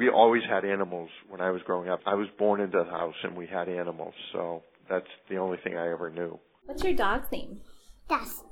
[0.00, 2.00] we always had animals when I was growing up.
[2.06, 5.76] I was born into the house and we had animals, so that's the only thing
[5.76, 6.38] I ever knew.
[6.64, 7.60] What's your dog's name?
[8.08, 8.46] Dust.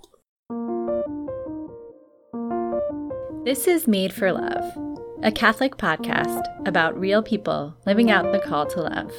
[3.47, 4.63] This is Made for Love,
[5.23, 9.11] a Catholic podcast about real people living out the call to love.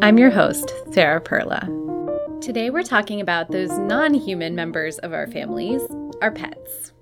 [0.00, 1.68] I'm your host, Sarah Perla.
[2.40, 5.82] Today we're talking about those non human members of our families,
[6.22, 6.92] our pets.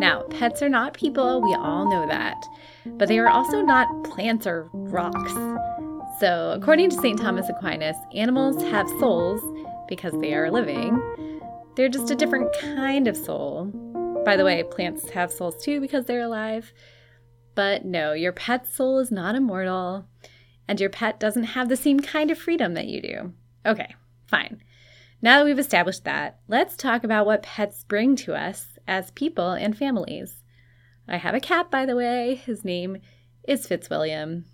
[0.00, 2.42] Now, pets are not people, we all know that,
[2.86, 5.34] but they are also not plants or rocks.
[6.18, 7.20] So, according to St.
[7.20, 9.42] Thomas Aquinas, animals have souls
[9.88, 10.98] because they are living.
[11.76, 13.66] They're just a different kind of soul.
[14.24, 16.72] By the way, plants have souls too because they're alive.
[17.54, 20.06] But no, your pet's soul is not immortal,
[20.66, 23.34] and your pet doesn't have the same kind of freedom that you do.
[23.66, 23.94] Okay,
[24.28, 24.62] fine.
[25.22, 29.50] Now that we've established that, let's talk about what pets bring to us as people
[29.50, 30.42] and families.
[31.06, 32.36] I have a cat, by the way.
[32.36, 33.02] His name
[33.46, 34.46] is Fitzwilliam.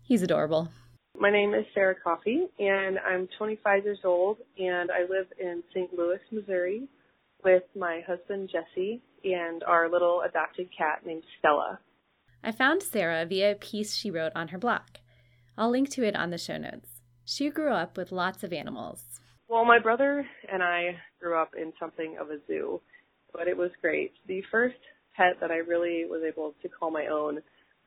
[0.00, 0.70] He's adorable.
[1.14, 5.92] My name is Sarah Coffey, and I'm 25 years old, and I live in St.
[5.92, 6.88] Louis, Missouri,
[7.44, 11.80] with my husband Jesse and our little adopted cat named Stella.
[12.42, 14.88] I found Sarah via a piece she wrote on her blog.
[15.58, 17.02] I'll link to it on the show notes.
[17.26, 19.02] She grew up with lots of animals.
[19.48, 22.80] Well, my brother and I grew up in something of a zoo,
[23.32, 24.12] but it was great.
[24.26, 24.76] The first
[25.16, 27.38] pet that I really was able to call my own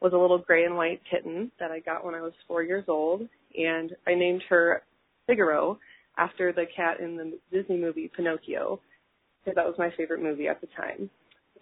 [0.02, 2.86] was a little gray and white kitten that I got when I was four years
[2.88, 3.22] old,
[3.56, 4.82] and I named her
[5.28, 5.78] Figaro
[6.18, 8.80] after the cat in the Disney movie Pinocchio,
[9.46, 11.12] because that was my favorite movie at the time.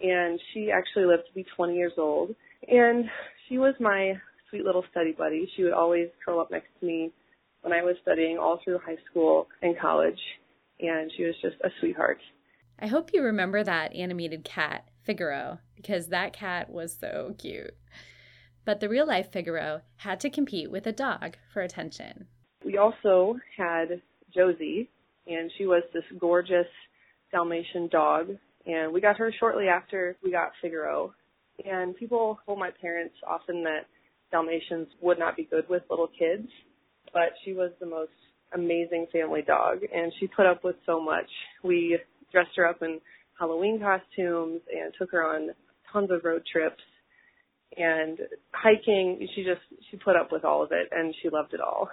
[0.02, 2.34] And she actually lived to be 20 years old,
[2.70, 3.04] and
[3.50, 4.14] she was my
[4.50, 5.50] sweet little study buddy.
[5.58, 7.12] She would always curl up next to me
[7.62, 10.20] when I was studying all through high school and college,
[10.80, 12.20] and she was just a sweetheart.
[12.80, 17.76] I hope you remember that animated cat, Figaro, because that cat was so cute.
[18.66, 22.28] But the real life Figaro had to compete with a dog for attention.
[22.64, 24.02] We also had
[24.34, 24.90] Josie,
[25.28, 26.68] and she was this gorgeous
[27.32, 28.30] Dalmatian dog,
[28.66, 31.14] and we got her shortly after we got Figaro.
[31.66, 33.88] And people told my parents often that
[34.32, 36.48] Dalmatians would not be good with little kids,
[37.14, 38.12] but she was the most
[38.54, 41.30] amazing family dog, and she put up with so much.
[41.64, 42.00] We
[42.32, 43.00] dressed her up in
[43.38, 45.50] Halloween costumes and took her on
[45.92, 46.82] tons of road trips
[47.78, 48.20] and
[48.52, 49.28] hiking.
[49.36, 51.90] She just she put up with all of it and she loved it all.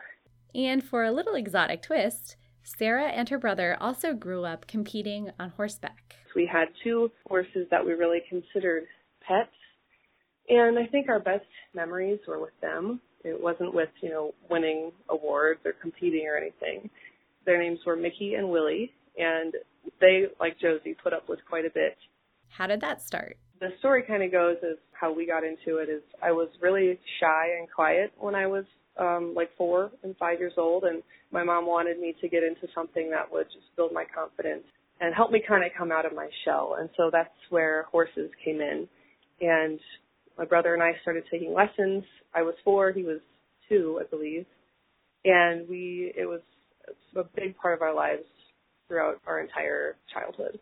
[0.54, 5.50] And for a little exotic twist, Sarah and her brother also grew up competing on
[5.50, 6.16] horseback.
[6.34, 8.84] We had two horses that we really considered
[9.20, 9.50] pets.
[10.48, 13.00] And I think our best memories were with them.
[13.26, 16.88] It wasn't with, you know, winning awards or competing or anything.
[17.44, 19.52] Their names were Mickey and Willie, and
[20.00, 21.96] they, like Josie, put up with quite a bit.
[22.48, 23.36] How did that start?
[23.60, 26.98] The story kind of goes as how we got into it is I was really
[27.20, 28.64] shy and quiet when I was
[28.98, 32.66] um, like four and five years old, and my mom wanted me to get into
[32.74, 34.64] something that would just build my confidence
[35.00, 36.76] and help me kind of come out of my shell.
[36.78, 38.88] And so that's where horses came in.
[39.40, 39.78] And
[40.38, 42.04] my brother and I started taking lessons.
[42.34, 43.20] I was four, he was
[43.68, 44.46] two, I believe.
[45.24, 46.40] And we, it was
[47.16, 48.24] a big part of our lives
[48.88, 50.58] throughout our entire childhood.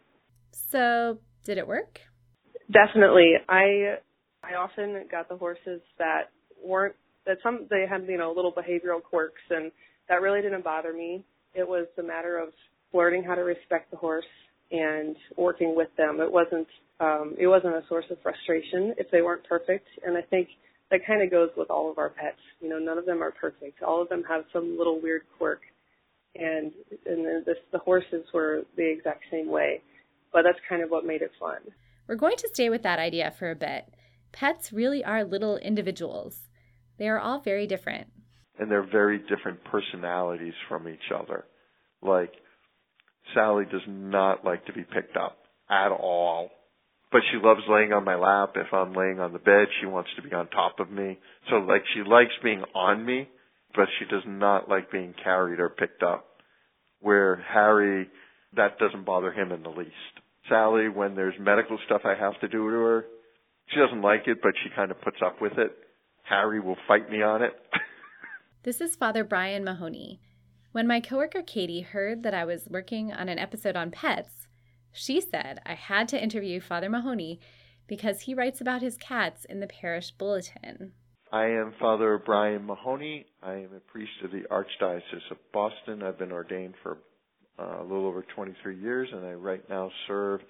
[0.53, 2.01] So, did it work?
[2.71, 3.35] Definitely.
[3.49, 3.97] I
[4.43, 6.31] I often got the horses that
[6.65, 6.95] weren't
[7.27, 9.71] that some they had you know little behavioral quirks and
[10.09, 11.25] that really didn't bother me.
[11.55, 12.51] It was a matter of
[12.93, 14.25] learning how to respect the horse
[14.71, 16.21] and working with them.
[16.21, 16.67] It wasn't
[17.01, 19.87] um, it wasn't a source of frustration if they weren't perfect.
[20.07, 20.49] And I think
[20.91, 22.39] that kind of goes with all of our pets.
[22.61, 23.83] You know, none of them are perfect.
[23.83, 25.61] All of them have some little weird quirk
[26.37, 26.73] and
[27.07, 29.83] and the, the horses were the exact same way.
[30.33, 31.59] But that's kind of what made it fun.
[32.09, 33.87] We're going to stay with that idea for a bit.
[34.33, 36.37] Pets really are little individuals.
[36.99, 38.09] They are all very different.
[38.59, 41.45] And they're very different personalities from each other.
[42.03, 42.33] Like
[43.33, 45.39] Sally does not like to be picked up
[45.71, 46.51] at all.
[47.15, 48.57] But she loves laying on my lap.
[48.57, 51.17] If I'm laying on the bed, she wants to be on top of me.
[51.49, 53.29] So like she likes being on me,
[53.73, 56.27] but she does not like being carried or picked up.
[56.99, 58.09] Where Harry,
[58.57, 59.93] that doesn't bother him in the least.
[60.49, 63.05] Sally, when there's medical stuff I have to do to her,
[63.69, 65.71] she doesn't like it, but she kind of puts up with it.
[66.25, 67.53] Harry will fight me on it.
[68.65, 70.19] this is Father Brian Mahoney.
[70.73, 74.44] When my coworker Katie heard that I was working on an episode on pets,
[74.95, 77.41] she said I had to interview Father Mahoney
[77.87, 80.93] because he writes about his cats in the parish bulletin.
[81.33, 83.27] I am Father Brian Mahoney.
[83.43, 86.03] I am a priest of the Archdiocese of Boston.
[86.03, 86.99] I've been ordained for
[87.59, 90.41] uh, a little over 23 years, and I right now serve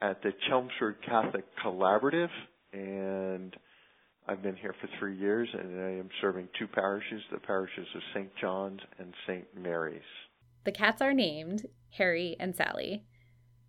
[0.00, 2.30] at the Chelmsford Catholic Collaborative,
[2.72, 3.56] and
[4.28, 8.02] I've been here for three years, and I am serving two parishes, the parishes of
[8.14, 8.30] St.
[8.40, 9.46] John's and St.
[9.60, 10.00] Mary's.
[10.64, 13.04] The cats are named Harry and Sally.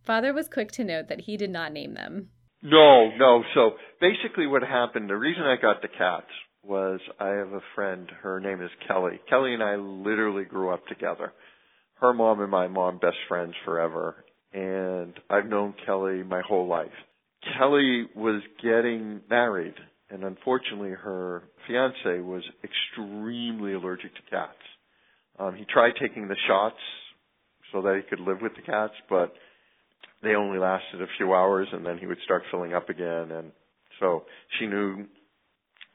[0.06, 2.30] Father was quick to note that he did not name them.
[2.62, 3.44] No, no.
[3.54, 6.32] So basically, what happened, the reason I got the cats
[6.64, 9.20] was I have a friend, her name is Kelly.
[9.30, 11.34] Kelly and I literally grew up together.
[11.96, 14.26] Her mom and my mom, best friends forever.
[14.54, 16.88] And I've known Kelly my whole life.
[17.58, 19.76] Kelly was getting married,
[20.10, 24.58] and unfortunately, her fiance was extremely allergic to cats.
[25.38, 26.80] Um, he tried taking the shots
[27.72, 29.34] so that he could live with the cats, but
[30.26, 33.32] they only lasted a few hours, and then he would start filling up again.
[33.32, 33.52] And
[34.00, 34.24] so
[34.60, 35.06] she knew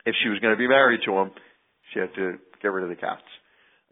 [0.07, 1.31] if she was going to be married to him,
[1.93, 3.23] she had to get rid of the cats.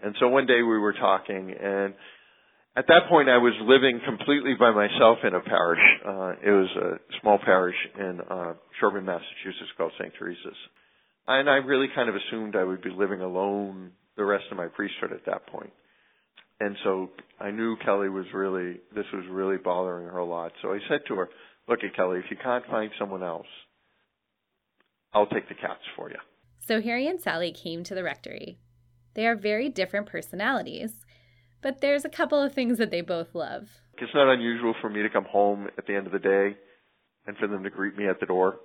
[0.02, 1.94] And so one day we were talking, and
[2.76, 5.82] at that point I was living completely by myself in a parish.
[6.06, 10.12] Uh, it was a small parish in uh, Sherborn, Massachusetts called St.
[10.16, 10.56] Teresa's.
[11.26, 14.68] And I really kind of assumed I would be living alone the rest of my
[14.68, 15.72] priesthood at that point.
[16.60, 20.52] And so I knew Kelly was really, this was really bothering her a lot.
[20.60, 21.28] So I said to her,
[21.68, 23.46] look at Kelly, if you can't find someone else,
[25.12, 26.16] I'll take the cats for you.
[26.66, 28.58] So Harry and Sally came to the rectory.
[29.14, 30.92] They are very different personalities,
[31.62, 33.68] but there's a couple of things that they both love.
[34.00, 36.56] It's not unusual for me to come home at the end of the day
[37.26, 38.56] and for them to greet me at the door.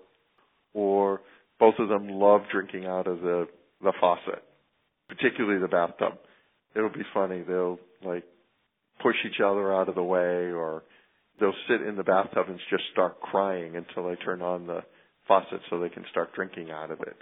[0.73, 1.21] Or
[1.59, 3.47] both of them love drinking out of the,
[3.81, 4.43] the faucet,
[5.07, 6.17] particularly the bathtub.
[6.75, 7.41] It'll be funny.
[7.41, 8.23] They'll like
[9.01, 10.83] push each other out of the way or
[11.39, 14.81] they'll sit in the bathtub and just start crying until I turn on the
[15.27, 17.15] faucet so they can start drinking out of it.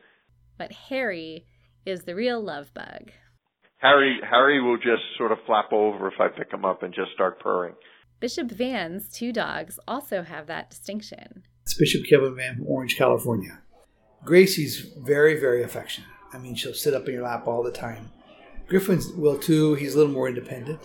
[0.57, 1.45] But Harry
[1.85, 3.11] is the real love bug.
[3.77, 7.11] Harry Harry will just sort of flap over if I pick him up and just
[7.13, 7.73] start purring.
[8.19, 11.43] Bishop Vann's two dogs also have that distinction.
[11.63, 13.61] It's Bishop Kevin Vann from Orange, California.
[14.23, 16.09] Gracie's very, very affectionate.
[16.31, 18.11] I mean, she'll sit up in your lap all the time.
[18.71, 19.73] Griffin will too.
[19.73, 20.79] He's a little more independent.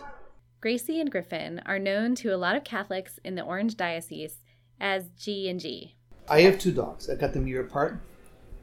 [0.61, 4.39] Gracie and Griffin are known to a lot of Catholics in the Orange Diocese
[4.81, 5.95] as G and G.
[6.29, 7.09] I have two dogs.
[7.09, 8.01] I got them a year apart.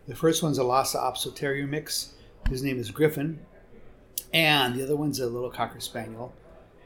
[0.09, 2.15] The first one's a Lhasa Apso Terrier mix.
[2.49, 3.39] His name is Griffin.
[4.33, 6.33] And the other one's a little Cocker Spaniel.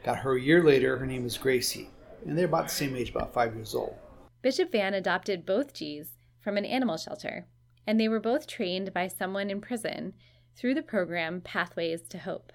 [0.04, 0.96] Got her a year later.
[0.96, 1.90] Her name is Gracie.
[2.24, 3.96] And they're about the same age, about five years old.
[4.42, 7.48] Bishop Vann adopted both G's from an animal shelter,
[7.84, 10.14] and they were both trained by someone in prison
[10.58, 12.52] through the program Pathways to Hope.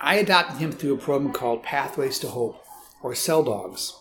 [0.00, 2.64] I adopted him through a program called Pathways to Hope,
[3.02, 3.96] or Cell Dogs,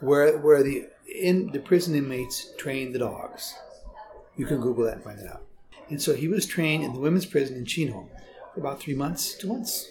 [0.00, 3.54] where, where the in the prison inmates train the dogs.
[4.36, 5.42] You can Google that and find it out.
[5.88, 8.08] And so he was trained in the women's prison in Chino
[8.54, 9.90] for about three months, two months.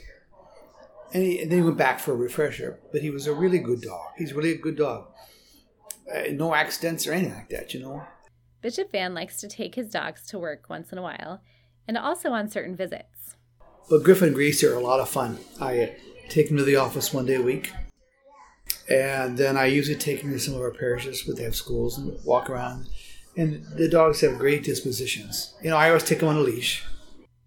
[1.13, 2.80] And, he, and then he went back for a refresher.
[2.92, 4.12] But he was a really good dog.
[4.18, 5.07] He's really a good dog.
[6.13, 8.04] Uh, no accidents or anything like that, you know.
[8.62, 11.42] Bishop Vann likes to take his dogs to work once in a while
[11.88, 13.36] and also on certain visits.
[13.89, 15.39] But Griffin and Gracie are a lot of fun.
[15.62, 15.95] I
[16.30, 17.72] take them to the office one day a week
[18.89, 21.98] and then I usually take them to some of our parishes where they have schools
[21.98, 22.88] and walk around.
[23.36, 25.54] And the dogs have great dispositions.
[25.62, 26.84] You know, I always take them on a leash.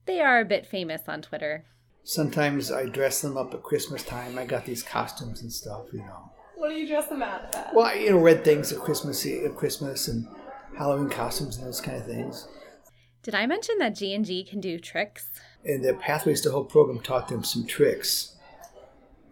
[0.07, 1.65] They are a bit famous on Twitter.
[2.05, 4.39] Sometimes I dress them up at Christmas time.
[4.39, 6.31] I got these costumes and stuff, you know.
[6.57, 7.67] What do you dress them out as?
[7.75, 10.29] Well, you know, red things at Christmas, at Christmas and
[10.77, 12.47] Halloween costumes and those kind of things.
[13.23, 15.29] Did I mention that G and G can do tricks?
[15.65, 18.37] And the Pathways to Hope program taught them some tricks.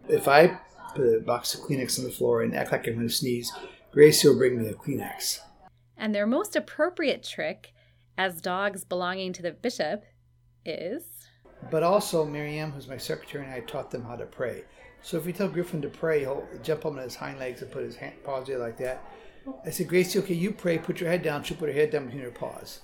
[0.09, 0.59] If I
[0.95, 3.51] put a box of Kleenex on the floor and act like I'm going to sneeze,
[3.91, 5.39] Gracie will bring me a Kleenex.
[5.97, 7.73] And their most appropriate trick,
[8.19, 10.05] as dogs belonging to the bishop,
[10.67, 11.05] is.
[11.71, 14.65] But also, Miriam, who's my secretary, and I taught them how to pray.
[15.01, 17.71] So if we tell Griffin to pray, he'll jump up on his hind legs and
[17.71, 19.03] put his hand, paws there like that.
[19.65, 21.43] I said, Gracie, okay, you pray, put your head down.
[21.43, 22.81] She'll put her head down between her paws.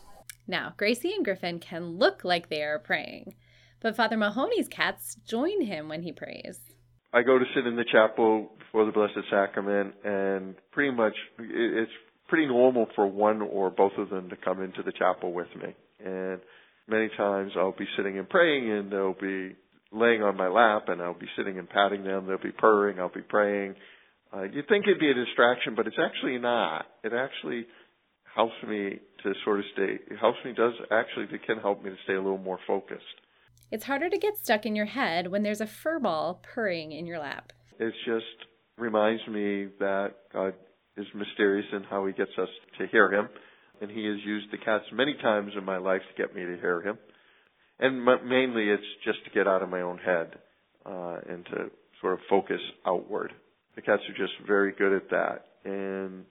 [0.46, 3.34] Now, Gracie and Griffin can look like they are praying,
[3.80, 6.58] but Father Mahoney's cats join him when he prays.
[7.12, 11.92] I go to sit in the chapel before the Blessed Sacrament, and pretty much it's
[12.28, 15.74] pretty normal for one or both of them to come into the chapel with me.
[16.04, 16.40] And
[16.88, 19.54] many times I'll be sitting and praying, and they'll be
[19.92, 22.26] laying on my lap, and I'll be sitting and patting them.
[22.26, 22.98] They'll be purring.
[22.98, 23.76] I'll be praying.
[24.34, 26.86] Uh, you'd think it'd be a distraction, but it's actually not.
[27.04, 27.66] It actually
[28.34, 29.99] helps me to sort of stay.
[30.11, 33.02] It helps me does actually it can help me to stay a little more focused.
[33.71, 37.07] It's harder to get stuck in your head when there's a fur ball purring in
[37.07, 37.52] your lap.
[37.78, 40.54] It just reminds me that God
[40.97, 43.28] is mysterious in how He gets us to hear Him,
[43.81, 46.57] and He has used the cats many times in my life to get me to
[46.61, 46.99] hear Him.
[47.81, 50.38] And mainly, it's just to get out of my own head
[50.87, 53.33] uh, and to sort of focus outward.
[53.75, 56.25] The cats are just very good at that, and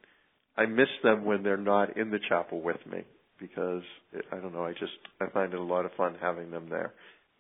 [0.58, 3.04] I miss them when they're not in the chapel with me
[3.40, 3.82] because
[4.12, 4.66] it, I don't know.
[4.66, 6.94] I just I find it a lot of fun having them there,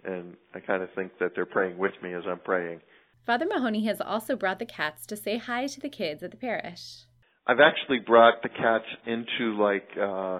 [0.04, 2.82] and I kind of think that they're praying with me as I'm praying.
[3.26, 6.38] Father Mahoney has also brought the cats to say hi to the kids at the
[6.38, 7.06] parish.
[7.48, 10.40] I've actually brought the cats into like uh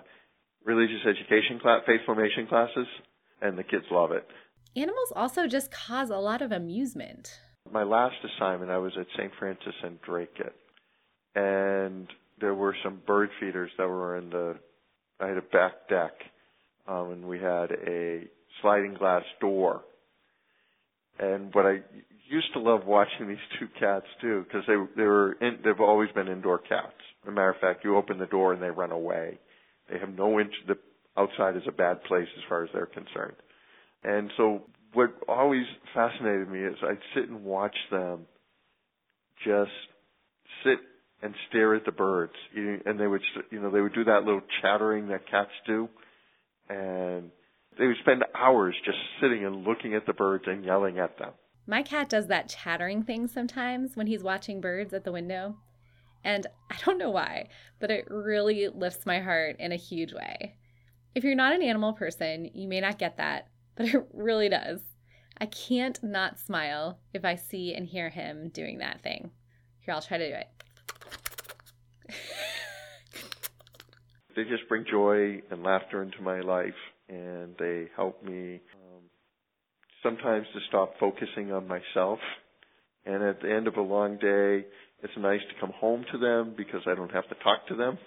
[0.66, 2.88] religious education class, faith formation classes,
[3.42, 4.26] and the kids love it.
[4.76, 7.40] Animals also just cause a lot of amusement.
[7.72, 9.32] My last assignment, I was at St.
[9.38, 10.56] Francis and Dracut,
[11.36, 12.08] and
[12.44, 14.58] there were some bird feeders that were in the.
[15.22, 16.12] I had a back deck,
[16.90, 18.24] um, and we had a
[18.62, 19.82] sliding glass door.
[21.20, 21.80] And what I
[22.28, 26.10] used to love watching these two cats do because they they were in, they've always
[26.12, 27.00] been indoor cats.
[27.24, 29.40] As a matter of fact, you open the door and they run away.
[29.90, 30.54] They have no inch.
[30.68, 30.76] The
[31.18, 33.38] outside is a bad place as far as they're concerned.
[34.04, 38.26] And so, what always fascinated me is I'd sit and watch them
[39.46, 39.72] just
[40.66, 40.80] sit
[41.24, 44.42] and stare at the birds, and they would, you know, they would do that little
[44.62, 45.88] chattering that cats do,
[46.70, 47.32] and
[47.80, 51.32] they would spend hours just sitting and looking at the birds and yelling at them.
[51.66, 55.56] My cat does that chattering thing sometimes when he's watching birds at the window.
[56.26, 57.48] And I don't know why,
[57.80, 60.56] but it really lifts my heart in a huge way.
[61.16, 64.82] If you're not an animal person, you may not get that, but it really does.
[65.38, 69.32] I can't not smile if I see and hear him doing that thing.
[69.80, 70.48] Here, I'll try to do it.
[74.36, 76.74] They just bring joy and laughter into my life,
[77.10, 79.02] and they help me um,
[80.02, 82.20] sometimes to stop focusing on myself.
[83.06, 84.66] And at the end of a long day,
[85.04, 87.98] it's nice to come home to them because I don't have to talk to them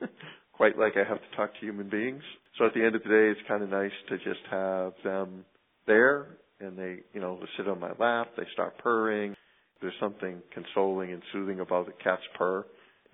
[0.56, 2.22] quite like I have to talk to human beings.
[2.58, 5.44] So at the end of the day, it's kind of nice to just have them
[5.86, 9.34] there and they, you know, sit on my lap, they start purring.
[9.82, 12.64] There's something consoling and soothing about the cat's purr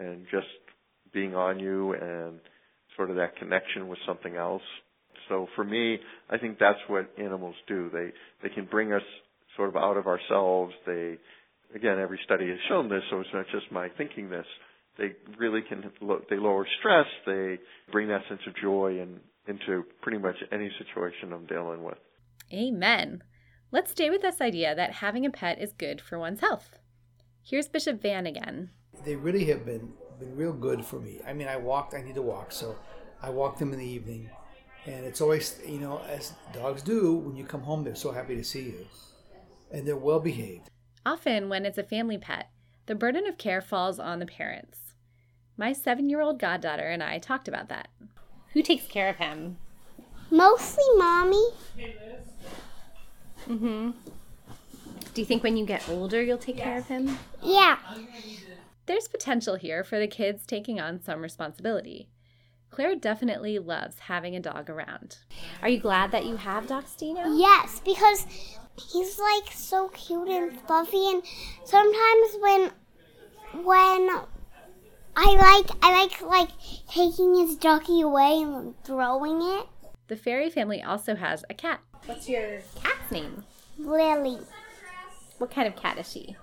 [0.03, 0.47] and just
[1.13, 2.41] being on you and
[2.97, 4.63] sort of that connection with something else.
[5.29, 5.99] So for me,
[6.31, 7.91] I think that's what animals do.
[7.93, 8.11] They
[8.43, 9.03] they can bring us
[9.57, 10.73] sort of out of ourselves.
[10.87, 11.17] They
[11.75, 14.47] again, every study has shown this, so it's not just my thinking this.
[14.99, 15.85] They really can
[16.29, 17.07] they lower stress.
[17.25, 17.59] They
[17.91, 21.99] bring that sense of joy and into pretty much any situation I'm dealing with.
[22.53, 23.23] Amen.
[23.71, 26.79] Let's stay with this idea that having a pet is good for one's health.
[27.43, 28.71] Here's Bishop Vann again.
[29.05, 31.21] They really have been been real good for me.
[31.27, 31.95] I mean, I walked.
[31.95, 32.77] I need to walk, so
[33.21, 34.31] I walk them in the evening,
[34.87, 37.15] and it's always you know as dogs do.
[37.15, 38.87] When you come home, they're so happy to see you,
[39.71, 40.71] and they're well behaved.
[41.05, 42.51] Often, when it's a family pet,
[42.87, 44.95] the burden of care falls on the parents.
[45.57, 47.89] My seven year old goddaughter and I talked about that.
[48.53, 49.59] Who takes care of him?
[50.31, 51.45] Mostly mommy.
[53.49, 53.91] Mm hmm.
[55.15, 57.19] Do you think when you get older you'll take care of him?
[57.43, 57.79] Yeah.
[58.87, 62.09] There's potential here for the kids taking on some responsibility.
[62.71, 65.19] Claire definitely loves having a dog around.
[65.61, 67.39] Are you glad that you have Doxtino?
[67.39, 68.27] Yes, because
[68.93, 71.23] he's like so cute and fluffy and
[71.65, 72.71] sometimes when
[73.63, 74.09] when
[75.15, 76.49] I like I like like
[76.89, 79.67] taking his ducky away and throwing it.
[80.09, 81.81] The fairy family also has a cat.
[82.07, 83.45] What's your cat's name?
[83.79, 84.39] Lily.
[85.39, 86.37] What kind of cat is she?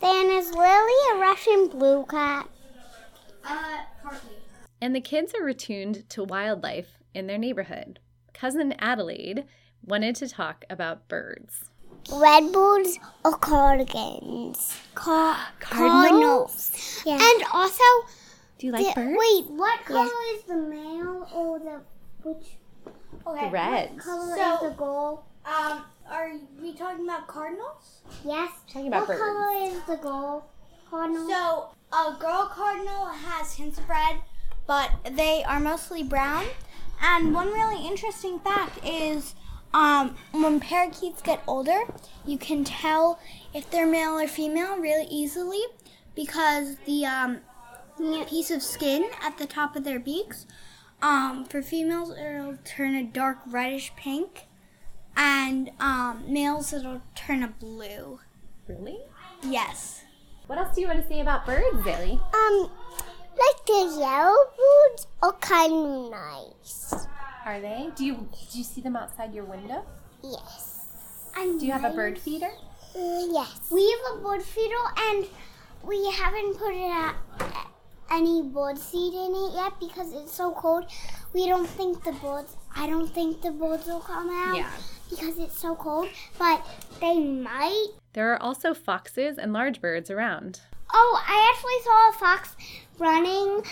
[0.00, 2.48] Then is Lily a Russian blue cat?
[3.44, 4.30] Uh, partly.
[4.80, 7.98] And the kids are attuned to wildlife in their neighborhood.
[8.32, 9.44] Cousin Adelaide
[9.84, 11.64] wanted to talk about birds.
[12.12, 14.76] Redbirds or cardigans?
[14.94, 16.70] Car- Cardinals?
[16.70, 17.02] cardinals.
[17.04, 17.18] Yeah.
[17.20, 17.82] And also,
[18.58, 19.18] Do you like the- birds?
[19.18, 21.80] wait, what color is the male or the
[22.22, 22.56] which?
[23.26, 23.50] Okay.
[23.50, 23.92] Reds.
[23.94, 25.24] What color So- is the girl?
[25.44, 28.02] Um, are we talking about cardinals?
[28.24, 28.50] Yes.
[28.72, 29.20] Talking about what birds.
[29.20, 30.48] color is the girl?
[30.90, 31.28] Cardinal.
[31.28, 34.16] So, a girl cardinal has hints of red,
[34.66, 36.46] but they are mostly brown.
[37.00, 39.34] And one really interesting fact is
[39.72, 41.80] um, when parakeets get older,
[42.26, 43.20] you can tell
[43.54, 45.60] if they're male or female really easily
[46.14, 47.38] because the um,
[48.26, 50.46] piece of skin at the top of their beaks,
[51.00, 54.47] um, for females, it'll turn a dark reddish pink,
[55.18, 58.20] and um, males, it'll turn a blue.
[58.68, 58.98] Really?
[59.42, 60.02] Yes.
[60.46, 62.12] What else do you want to say about birds, Zilly?
[62.32, 62.70] um,
[63.38, 66.94] like the yellow birds are kind of nice.
[67.44, 67.90] Are they?
[67.96, 69.84] Do you do you see them outside your window?
[70.22, 70.86] Yes.
[71.34, 72.50] Do you have a bird feeder?
[72.96, 73.60] Uh, yes.
[73.70, 75.26] We have a bird feeder and
[75.84, 77.14] we haven't put it at,
[78.10, 80.86] any bird seed in it yet because it's so cold.
[81.32, 82.56] We don't think the birds.
[82.74, 84.56] I don't think the birds will come out.
[84.56, 84.70] Yeah.
[85.10, 86.64] Because it's so cold, but
[87.00, 87.88] they might.
[88.12, 90.60] There are also foxes and large birds around.
[90.92, 92.56] Oh, I actually saw a fox
[92.98, 93.62] running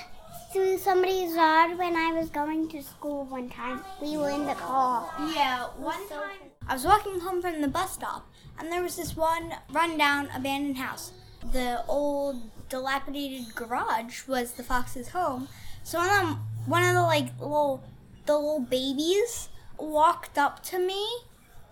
[0.52, 3.80] through somebody's yard when I was going to school one time.
[4.00, 5.12] We were in the car.
[5.34, 8.28] Yeah, one time I was walking home from the bus stop,
[8.58, 11.12] and there was this one rundown abandoned house.
[11.52, 15.48] The old dilapidated garage was the fox's home.
[15.82, 17.84] So one of them, one of the like little
[18.26, 21.06] the little babies walked up to me.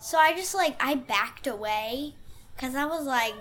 [0.05, 2.15] So I just like I backed away
[2.55, 3.33] because I was like,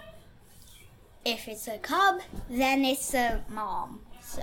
[1.26, 4.00] if it's a cub, then it's a mom.
[4.22, 4.42] So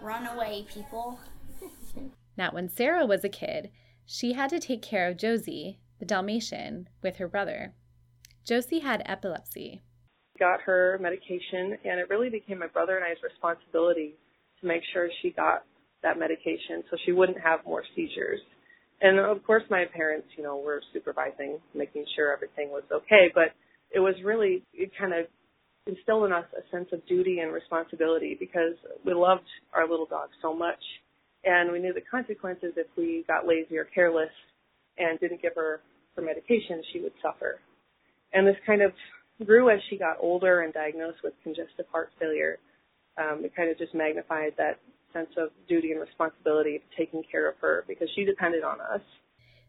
[0.00, 1.18] run away, people.
[2.36, 3.70] Now, when Sarah was a kid,
[4.06, 7.74] she had to take care of Josie, the Dalmatian, with her brother.
[8.46, 9.82] Josie had epilepsy.
[10.38, 14.14] Got her medication, and it really became my brother and I's responsibility
[14.60, 15.64] to make sure she got
[16.02, 18.40] that medication so she wouldn't have more seizures.
[19.02, 23.30] And of course, my parents, you know, were supervising, making sure everything was okay.
[23.34, 23.50] But
[23.90, 25.26] it was really, it kind of
[25.86, 30.28] instilled in us a sense of duty and responsibility because we loved our little dog
[30.40, 30.78] so much.
[31.44, 34.30] And we knew the consequences if we got lazy or careless
[34.96, 35.80] and didn't give her
[36.14, 37.58] her medication, she would suffer.
[38.32, 38.92] And this kind of
[39.44, 42.58] grew as she got older and diagnosed with congestive heart failure.
[43.18, 44.78] Um, it kind of just magnified that
[45.12, 49.02] sense of duty and responsibility of taking care of her because she depended on us.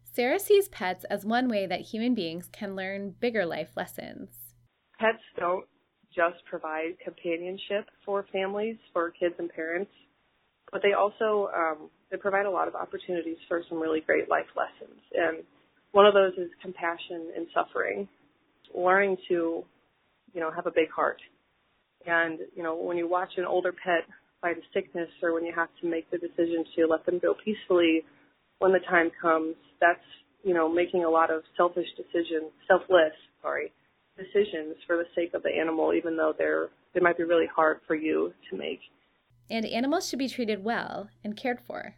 [0.04, 4.30] Sarah sees pets as one way that human beings can learn bigger life lessons.
[5.00, 5.66] Pets don't
[6.16, 9.92] just provide companionship for families, for kids and parents,
[10.72, 14.46] but they also um, they provide a lot of opportunities for some really great life
[14.56, 15.00] lessons.
[15.14, 15.44] And
[15.92, 18.08] one of those is compassion in suffering,
[18.76, 19.64] learning to,
[20.34, 21.22] you know, have a big heart.
[22.06, 24.06] And you know, when you watch an older pet
[24.44, 27.34] fight a sickness, or when you have to make the decision to let them go
[27.44, 28.04] peacefully
[28.60, 30.04] when the time comes, that's
[30.44, 33.72] you know making a lot of selfish decisions, selfless, sorry,
[34.18, 37.80] decisions for the sake of the animal, even though they're they might be really hard
[37.88, 38.80] for you to make.
[39.50, 41.96] And animals should be treated well and cared for.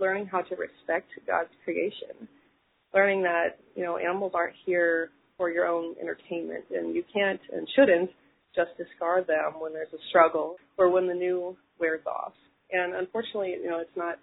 [0.00, 2.28] Learning how to respect God's creation,
[2.94, 7.68] learning that you know animals aren't here for your own entertainment, and you can't and
[7.76, 8.10] shouldn't
[8.54, 12.32] just discard them when there's a struggle or when the new wears off.
[12.70, 14.18] And unfortunately, you know, it's not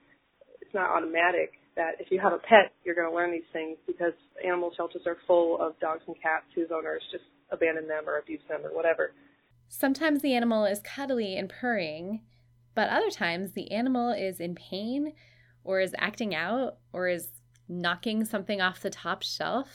[0.62, 3.78] it's not automatic that if you have a pet, you're going to learn these things
[3.88, 4.14] because
[4.46, 8.42] animal shelters are full of dogs and cats whose owners just abandon them or abuse
[8.50, 9.12] them or whatever.
[9.68, 12.22] Sometimes the animal is cuddly and purring,
[12.76, 15.14] but other times the animal is in pain
[15.64, 17.30] or is acting out or is
[17.68, 19.70] knocking something off the top shelf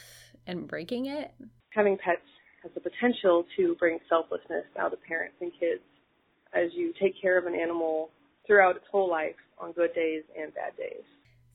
[0.46, 1.32] and breaking it.
[1.70, 2.20] Having pets
[2.64, 5.82] has the potential to bring selflessness out of parents and kids
[6.54, 8.10] as you take care of an animal
[8.46, 11.04] throughout its whole life on good days and bad days.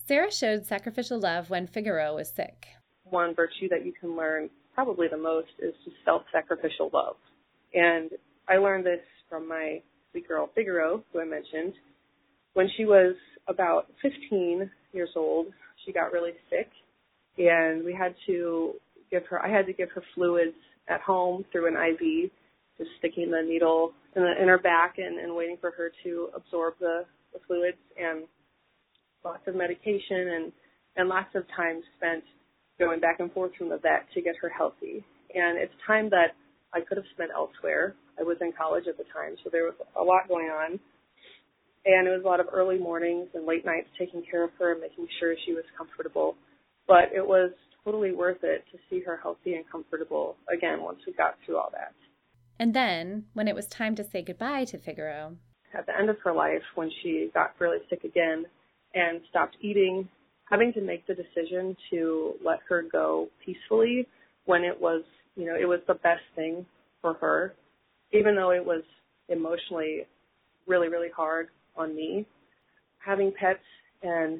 [0.08, 2.67] Sarah showed sacrificial love when Figaro was sick.
[3.04, 7.15] One virtue that you can learn probably the most is just self sacrificial love.
[7.74, 8.12] And
[8.48, 11.74] I learned this from my sweet girl Figaro, who I mentioned.
[12.54, 13.15] When she was
[13.48, 15.48] about 15 years old,
[15.86, 16.69] she got really sick,
[17.38, 18.74] and we had to
[19.12, 20.56] give her, I had to give her fluids
[20.89, 22.32] at home through an IV,
[22.78, 26.30] just sticking the needle in, the, in her back and, and waiting for her to
[26.36, 27.78] absorb the, the fluids.
[27.99, 28.25] And
[29.23, 30.52] lots of medication and
[30.95, 32.23] and lots of time spent
[32.78, 35.04] going back and forth from the vet to get her healthy.
[35.34, 36.36] And it's time that
[36.73, 37.95] I could have spent elsewhere.
[38.19, 40.80] I was in college at the time, so there was a lot going on.
[41.86, 44.73] And it was a lot of early mornings and late nights taking care of her
[44.73, 46.36] and making sure she was comfortable.
[46.88, 47.52] But it was
[47.84, 51.70] totally worth it to see her healthy and comfortable again once we got through all
[51.72, 51.94] that.
[52.60, 55.38] And then, when it was time to say goodbye to Figaro,
[55.74, 58.46] at the end of her life, when she got really sick again,
[58.94, 60.08] and stopped eating,
[60.50, 64.08] having to make the decision to let her go peacefully
[64.46, 65.04] when it was,
[65.36, 66.65] you know, it was the best thing
[67.02, 67.54] for her,
[68.12, 68.84] even though it was
[69.30, 70.08] emotionally
[70.68, 72.26] really, really hard on me.
[73.06, 73.60] Having pets
[74.02, 74.39] and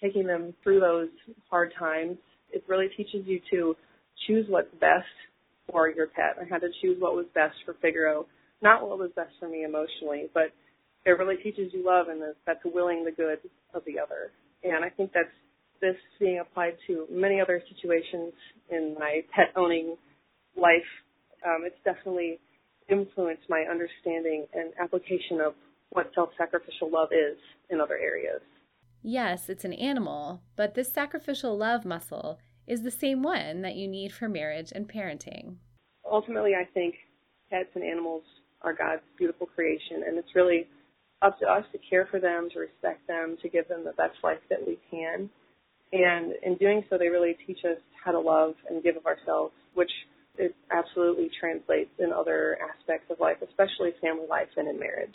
[0.00, 1.08] taking them through those
[1.50, 2.16] hard times,
[2.52, 3.74] it really teaches you to
[4.26, 5.06] choose what's best
[5.70, 6.36] for your pet.
[6.40, 8.26] I had to choose what was best for Figaro,
[8.62, 10.52] not what was best for me emotionally, but
[11.04, 13.38] it really teaches you love and that's willing the good
[13.74, 14.30] of the other.
[14.62, 15.34] And I think that's
[15.80, 18.32] this being applied to many other situations
[18.70, 19.96] in my pet owning
[20.56, 20.90] life.
[21.44, 22.38] Um, it's definitely
[22.88, 25.54] influenced my understanding and application of
[25.90, 27.36] what self sacrificial love is
[27.70, 28.40] in other areas.
[29.02, 33.88] Yes, it's an animal, but this sacrificial love muscle is the same one that you
[33.88, 35.56] need for marriage and parenting.
[36.10, 36.94] Ultimately, I think
[37.50, 38.22] pets and animals
[38.62, 40.68] are God's beautiful creation, and it's really
[41.20, 44.14] up to us to care for them, to respect them, to give them the best
[44.22, 45.28] life that we can.
[45.92, 49.52] And in doing so, they really teach us how to love and give of ourselves,
[49.74, 49.90] which
[50.38, 55.10] it absolutely translates in other aspects of life, especially family life and in marriage.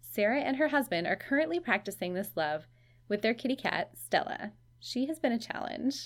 [0.00, 2.66] Sarah and her husband are currently practicing this love
[3.10, 4.52] with their kitty cat, Stella.
[4.78, 5.96] She has been a challenge.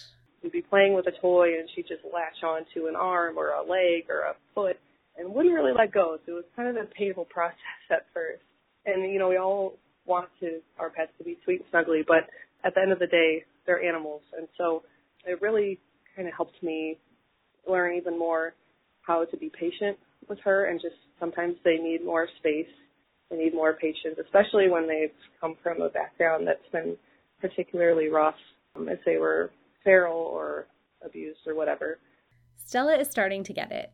[0.42, 3.60] We'd be playing with a toy and she'd just latch onto an arm or a
[3.60, 4.76] leg or a foot
[5.16, 6.18] and wouldn't really let go.
[6.26, 8.42] So it was kind of a painful process at first.
[8.86, 9.74] And, you know, we all
[10.06, 12.28] want to our pets to be sweet and snuggly, but
[12.64, 14.22] at the end of the day, they're animals.
[14.36, 14.82] And so
[15.24, 15.78] it really
[16.16, 16.98] kind of helped me
[17.68, 18.54] learn even more
[19.02, 22.66] how to be patient with her and just sometimes they need more space.
[23.34, 26.96] They need more patience, especially when they've come from a background that's been
[27.40, 28.34] particularly rough
[28.76, 29.50] um, if they were
[29.82, 30.66] feral or
[31.04, 31.98] abused or whatever.
[32.64, 33.92] Stella is starting to get it.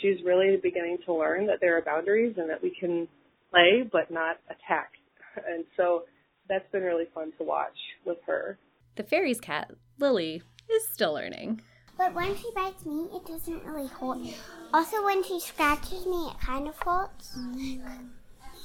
[0.00, 3.06] She's really beginning to learn that there are boundaries and that we can
[3.50, 4.92] play but not attack.
[5.34, 6.02] And so
[6.46, 8.58] that's been really fun to watch with her.
[8.96, 11.62] The fairy's cat, Lily, is still learning.
[11.96, 14.18] But when she bites me, it doesn't really hurt.
[14.74, 17.38] Also, when she scratches me, it kind of hurts.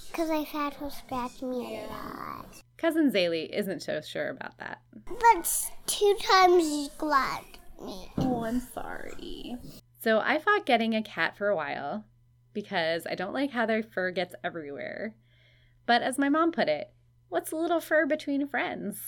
[0.08, 2.64] Because I've had her scratch me a lot.
[2.78, 4.82] Cousin Zaylee isn't so sure about that.
[5.06, 8.12] But two times she slapped me.
[8.18, 9.58] Oh, I'm sorry.
[10.02, 12.06] So I fought getting a cat for a while
[12.54, 15.16] because I don't like how their fur gets everywhere.
[15.86, 16.92] But as my mom put it,
[17.30, 19.00] what's a little fur between friends?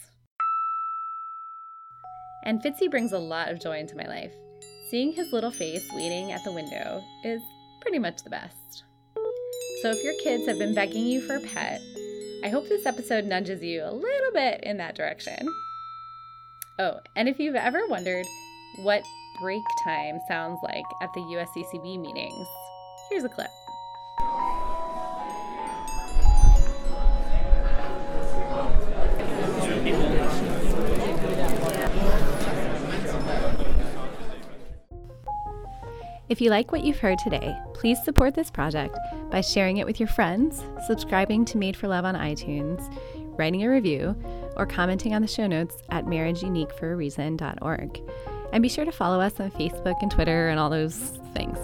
[2.43, 4.33] And Fitzy brings a lot of joy into my life.
[4.89, 7.41] Seeing his little face waiting at the window is
[7.81, 8.83] pretty much the best.
[9.81, 11.79] So if your kids have been begging you for a pet,
[12.43, 15.47] I hope this episode nudges you a little bit in that direction.
[16.77, 18.25] Oh, and if you've ever wondered
[18.79, 19.03] what
[19.41, 22.47] break time sounds like at the USCCB meetings,
[23.09, 23.47] here's a clip.
[36.27, 38.97] If you like what you've heard today, please support this project
[39.29, 42.81] by sharing it with your friends, subscribing to Made for Love on iTunes,
[43.37, 44.15] writing a review,
[44.55, 48.01] or commenting on the show notes at marriageuniqueforareason.org.
[48.51, 51.57] And be sure to follow us on Facebook and Twitter and all those things.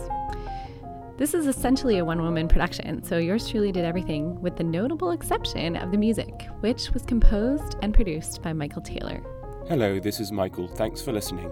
[1.17, 5.12] This is essentially a one woman production, so yours truly did everything with the notable
[5.12, 9.23] exception of the music, which was composed and produced by Michael Taylor.
[9.67, 10.67] Hello, this is Michael.
[10.67, 11.51] Thanks for listening.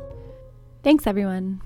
[0.83, 1.61] Thanks, everyone.